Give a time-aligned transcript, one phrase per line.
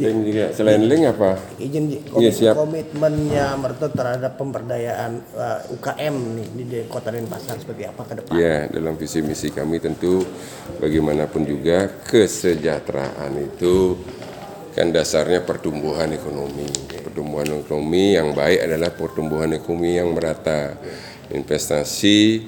[0.00, 0.44] Link juga.
[0.56, 1.36] Selain link apa?
[1.60, 2.54] izin Iya, komit- siap.
[2.56, 8.32] komitmennya Mertu terhadap pemberdayaan uh, UKM nih di, di Kota Denpasar seperti apa ke depan?
[8.32, 10.24] Ya, dalam visi misi kami tentu
[10.80, 14.00] bagaimanapun juga kesejahteraan itu
[14.72, 16.64] kan dasarnya pertumbuhan ekonomi.
[17.04, 20.72] Pertumbuhan ekonomi yang baik adalah pertumbuhan ekonomi yang merata.
[21.28, 22.40] Investasi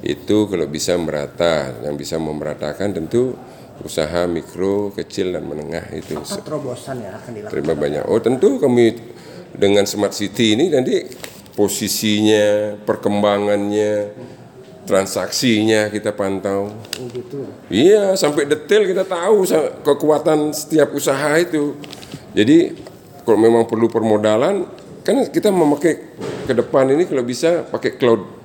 [0.00, 3.36] itu kalau bisa merata, yang bisa memeratakan tentu
[3.84, 7.52] usaha mikro, kecil dan menengah itu Apa terobosan yang akan dilakukan?
[7.52, 8.04] terima banyak.
[8.08, 8.96] Oh tentu kami
[9.56, 11.04] dengan smart city ini nanti
[11.54, 14.14] posisinya, perkembangannya,
[14.88, 16.72] transaksinya kita pantau.
[16.96, 17.46] Gitu.
[17.68, 19.44] Iya, sampai detail kita tahu
[19.84, 21.76] kekuatan setiap usaha itu.
[22.32, 22.74] Jadi
[23.22, 24.66] kalau memang perlu permodalan,
[25.04, 28.39] kan kita memakai ke depan ini kalau bisa pakai cloud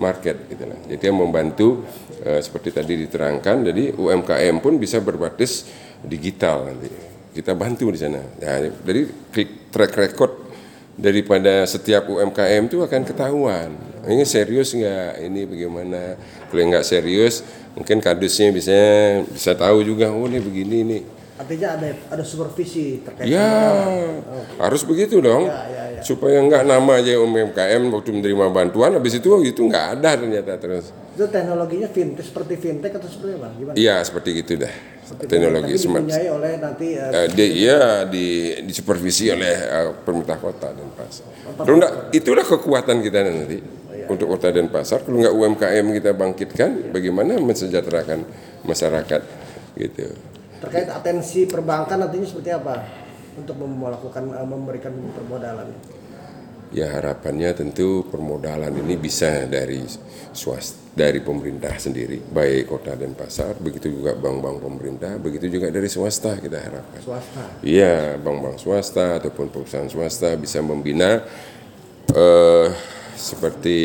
[0.00, 0.80] market gitu lah.
[0.88, 1.84] Jadi yang membantu
[2.24, 5.68] eh, seperti tadi diterangkan, jadi UMKM pun bisa berbasis
[6.02, 6.88] digital nanti.
[7.30, 8.18] Kita bantu di sana.
[8.18, 10.32] Nah, jadi klik- track record
[10.98, 13.70] daripada setiap UMKM itu akan ketahuan.
[14.02, 15.22] Ini serius nggak?
[15.30, 16.00] Ini bagaimana?
[16.50, 17.44] Kalau nggak serius,
[17.78, 18.74] mungkin kadusnya bisa
[19.30, 20.10] bisa tahu juga.
[20.10, 21.02] Oh ini begini nih.
[21.40, 24.44] Artinya ada ada supervisi terkait Ya, pemodal.
[24.60, 25.48] harus begitu dong.
[25.48, 26.00] Ya, ya, ya.
[26.04, 30.60] Supaya nggak nama aja UMKM waktu menerima bantuan, habis itu oh, itu nggak ada ternyata
[30.60, 30.92] terus.
[31.16, 33.48] Itu teknologinya fintech seperti fintech atau seperti apa?
[33.56, 33.74] Gimana?
[33.74, 34.74] Iya seperti gitu dah.
[35.00, 36.02] Seperti Teknologi tapi smart.
[36.04, 38.26] dipunyai oleh nanti uh, Eh, di, iya di
[38.62, 41.26] disupervisi oleh eh, pemerintah kota dan pasar.
[41.56, 43.58] Kalau enggak, itulah kekuatan kita nanti
[44.06, 45.02] untuk kota dan pasar.
[45.02, 48.28] Kalau nggak UMKM kita bangkitkan, bagaimana mensejahterakan
[48.62, 49.22] masyarakat
[49.74, 50.29] gitu.
[50.60, 52.84] Terkait atensi perbankan nantinya seperti apa
[53.40, 55.72] untuk melakukan uh, memberikan permodalan.
[56.70, 59.82] Ya harapannya tentu permodalan ini bisa dari
[60.30, 65.90] swasta, dari pemerintah sendiri, baik kota dan pasar, begitu juga bank-bank pemerintah, begitu juga dari
[65.90, 67.02] swasta kita harapkan.
[67.02, 67.42] Swasta.
[67.66, 71.26] Iya, bank-bank swasta ataupun perusahaan swasta bisa membina
[72.14, 72.68] eh,
[73.18, 73.80] seperti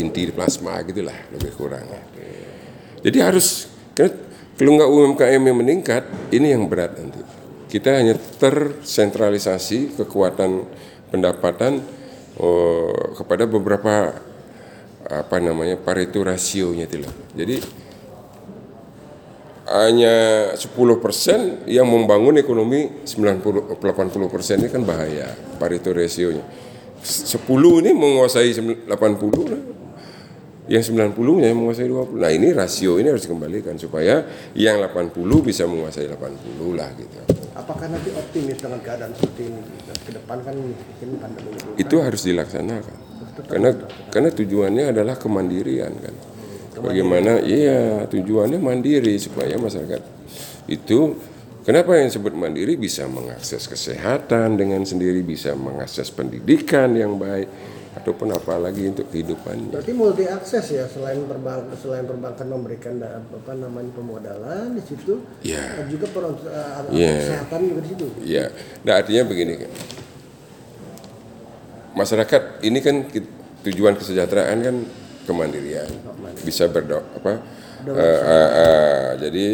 [0.00, 1.84] inti plasma gitulah lebih kurang.
[3.04, 3.68] Jadi harus
[4.06, 4.12] kan
[4.60, 6.04] kalau nggak UMKM yang meningkat,
[6.36, 7.16] ini yang berat nanti.
[7.72, 10.68] Kita hanya tersentralisasi kekuatan
[11.08, 11.80] pendapatan
[12.36, 14.20] eh, kepada beberapa
[15.10, 17.14] apa namanya pareto rasionya loh.
[17.32, 17.56] Jadi
[19.70, 20.14] hanya
[20.58, 26.42] 10% yang membangun ekonomi 90 80% ini kan bahaya Pareto rasionya.
[27.00, 27.40] 10
[27.80, 28.92] ini menguasai 80
[29.48, 29.79] lah.
[30.70, 32.22] Yang 90 nya menguasai 20.
[32.22, 34.22] Nah, ini rasio ini harus dikembalikan supaya
[34.54, 37.18] yang 80 bisa menguasai 80 lah gitu.
[37.58, 39.60] Apakah nanti optimis dengan keadaan seperti ini?
[40.06, 41.58] Ke depan kan ini pandemi.
[41.74, 42.96] Itu harus dilaksanakan.
[43.50, 43.70] Karena
[44.14, 46.14] karena tujuannya adalah kemandirian kan.
[46.78, 50.00] Bagaimana iya tujuannya mandiri supaya masyarakat
[50.70, 51.18] itu
[51.66, 57.50] kenapa yang disebut mandiri bisa mengakses kesehatan dengan sendiri bisa mengakses pendidikan yang baik
[57.90, 59.74] ataupun apalagi untuk kehidupannya.
[59.74, 65.86] Berarti multi akses ya selain perbank selain perbankan memberikan apa namanya pemodalan di situ, dan
[65.90, 67.18] juga per, uh, Ya.
[67.18, 68.06] kesehatan juga di situ.
[68.22, 68.54] Ya,
[68.86, 69.70] nah artinya begini kan.
[71.90, 72.96] Masyarakat ini kan
[73.66, 74.76] tujuan kesejahteraan kan
[75.26, 75.90] kemandirian,
[76.46, 77.42] bisa berdo apa?
[77.80, 79.46] eh, eh, eh, jadi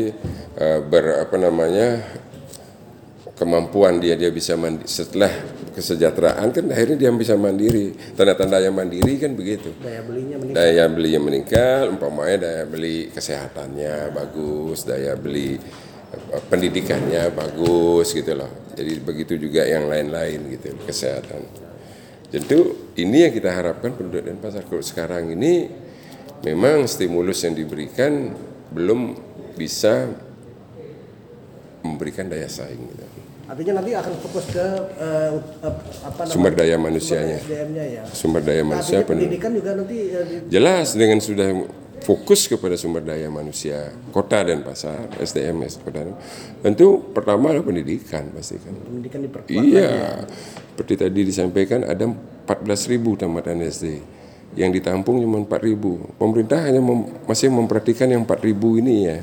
[0.59, 2.03] eh, ber apa namanya
[3.37, 5.29] kemampuan dia dia bisa mandi, setelah
[5.77, 7.93] kesejahteraan kan akhirnya dia bisa mandiri.
[8.17, 10.57] Tanda-tanda yang mandiri kan begitu Daya belinya meningkat.
[10.57, 15.61] daya belinya meningkat, umpamanya daya beli kesehatannya bagus, daya beli
[16.17, 18.73] eh, pendidikannya bagus gitu loh.
[18.73, 21.45] Jadi begitu juga yang lain-lain gitu kesehatan.
[22.33, 25.69] Tentu ini yang kita harapkan penduduk dan pasar kalau sekarang ini
[26.41, 28.33] memang stimulus yang diberikan
[28.73, 29.15] belum
[29.55, 30.11] bisa
[31.85, 33.26] memberikan daya saing gitu.
[33.47, 34.67] Artinya nanti akan fokus ke
[34.99, 35.33] uh,
[36.03, 36.35] apa namanya?
[36.35, 37.39] Sumber daya manusianya.
[37.39, 38.03] Sumber SDM-nya ya.
[38.05, 39.21] Sumber daya manusia Artinya penuh.
[39.23, 41.49] pendidikan juga nanti uh, di- Jelas dengan sudah
[41.99, 46.19] fokus kepada sumber daya manusia kota dan pasar SDM ya, kota dan-
[46.61, 48.75] tentu pertama adalah pendidikan pasti kan.
[48.77, 49.63] pendidikan diperkuat.
[49.65, 49.91] Iya,
[50.71, 52.05] seperti tadi disampaikan ada
[52.47, 53.99] 14.000 tamatan SD
[54.55, 56.15] yang ditampung cuma 4.000.
[56.15, 59.19] Pemerintah hanya mem- masih memperhatikan yang 4.000 ini ya,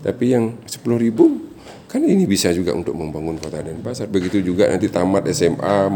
[0.00, 1.45] tapi yang 10.000
[1.86, 4.10] kan ini bisa juga untuk membangun kota dan pasar.
[4.10, 5.88] Begitu juga nanti tamat SMA,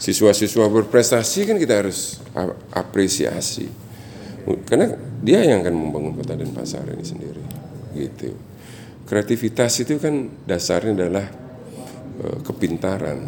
[0.00, 2.22] siswa-siswa berprestasi kan kita harus
[2.72, 3.68] apresiasi.
[4.64, 7.44] Karena dia yang akan membangun kota dan pasar ini sendiri.
[7.92, 8.32] Gitu.
[9.04, 11.26] Kreativitas itu kan dasarnya adalah
[12.24, 13.18] eh, kepintaran.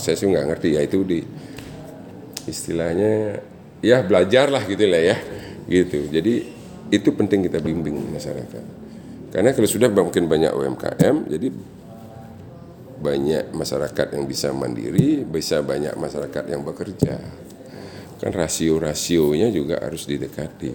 [0.00, 1.22] Saya sih nggak ngerti ya itu di
[2.50, 3.38] istilahnya
[3.78, 5.16] ya belajar lah gitu lah ya
[5.70, 6.10] gitu.
[6.10, 6.34] Jadi
[6.90, 8.81] itu penting kita bimbing masyarakat.
[9.32, 11.48] Karena kalau sudah makin banyak UMKM, jadi
[13.02, 17.16] banyak masyarakat yang bisa mandiri, bisa banyak masyarakat yang bekerja.
[18.20, 20.70] Kan rasio-rasionya juga harus didekati.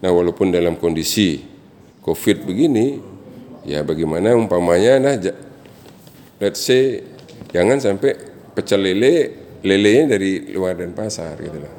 [0.00, 1.42] Nah, walaupun dalam kondisi
[2.00, 3.02] Covid begini,
[3.66, 5.14] ya bagaimana umpamanya nah
[6.42, 6.98] let's say
[7.54, 8.18] jangan sampai
[8.54, 11.74] pecel lele lelenya dari luar dan pasar gitu loh.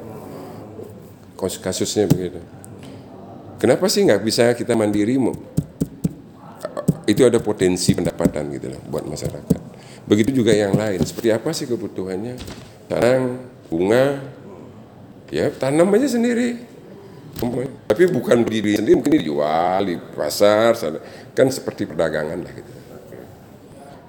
[1.36, 2.40] Kasusnya begitu.
[3.60, 5.20] Kenapa sih nggak bisa kita mandiri
[7.04, 9.60] itu ada potensi pendapatan gitu loh buat masyarakat.
[10.04, 11.00] Begitu juga yang lain.
[11.04, 12.36] Seperti apa sih kebutuhannya?
[12.88, 14.20] Tanam, bunga,
[15.32, 16.60] ya tanam aja sendiri.
[17.88, 21.02] Tapi bukan berdiri sendiri, mungkin dijual di pasar, sana.
[21.34, 22.72] kan seperti perdagangan lah gitu.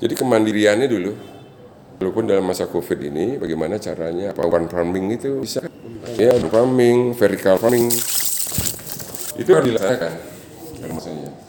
[0.05, 1.11] Jadi kemandiriannya dulu,
[1.99, 5.65] walaupun dalam masa COVID ini, bagaimana caranya apa farming itu bisa,
[6.15, 7.89] ya farming, vertical farming,
[9.41, 10.13] itu harus dilaksanakan.
[10.85, 11.44] Maksudnya.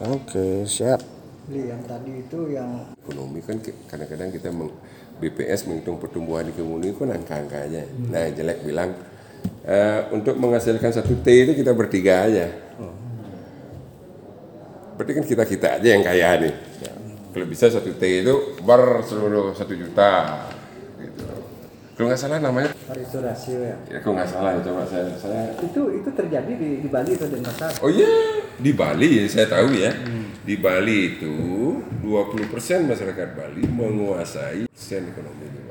[0.00, 1.00] Oke, siap.
[1.42, 3.58] Beli yang tadi itu yang ekonomi kan
[3.90, 4.70] kadang-kadang kita meng,
[5.18, 7.82] BPS menghitung pertumbuhan ekonomi kan angka-angkanya.
[8.08, 8.94] Nah jelek bilang
[9.66, 12.46] eh, untuk menghasilkan satu T itu kita bertiga aja.
[14.94, 16.54] Berarti kan kita kita aja yang kaya nih.
[17.34, 20.46] Kalau bisa satu T itu ber seluruh satu juta.
[22.02, 23.78] Kalau nggak salah namanya, itu rasio ya.
[23.86, 27.30] ya, kalau nggak salah ya coba saya saya Itu itu terjadi di, di Bali atau
[27.30, 27.70] Denpasar?
[27.78, 28.10] Oh iya,
[28.58, 29.94] di Bali saya tahu ya.
[30.42, 31.34] Di Bali itu
[32.02, 35.61] 20% masyarakat Bali menguasai sen ekonomi.